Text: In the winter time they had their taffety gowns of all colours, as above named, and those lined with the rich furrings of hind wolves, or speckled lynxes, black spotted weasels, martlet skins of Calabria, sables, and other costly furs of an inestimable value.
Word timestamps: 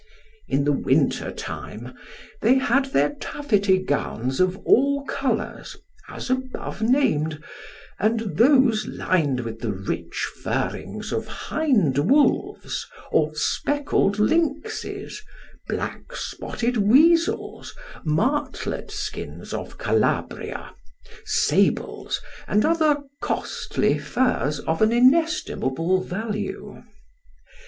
In 0.47 0.63
the 0.63 0.71
winter 0.71 1.29
time 1.29 1.93
they 2.41 2.55
had 2.55 2.85
their 2.85 3.11
taffety 3.21 3.77
gowns 3.77 4.39
of 4.39 4.57
all 4.65 5.05
colours, 5.05 5.77
as 6.09 6.31
above 6.31 6.81
named, 6.81 7.39
and 7.99 8.35
those 8.35 8.87
lined 8.87 9.41
with 9.41 9.59
the 9.59 9.71
rich 9.71 10.27
furrings 10.43 11.11
of 11.11 11.27
hind 11.27 11.99
wolves, 11.99 12.87
or 13.11 13.33
speckled 13.35 14.17
lynxes, 14.17 15.21
black 15.67 16.15
spotted 16.15 16.77
weasels, 16.77 17.75
martlet 18.03 18.89
skins 18.89 19.53
of 19.53 19.77
Calabria, 19.77 20.73
sables, 21.25 22.19
and 22.47 22.65
other 22.65 22.97
costly 23.21 23.99
furs 23.99 24.57
of 24.61 24.81
an 24.81 24.91
inestimable 24.91 26.01
value. 26.01 26.83